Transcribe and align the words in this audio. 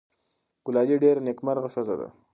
ګلالۍ 0.65 0.95
ډېره 1.03 1.21
نېکمرغه 1.27 1.69
ښځه 1.73 1.95
ده. 1.99 2.07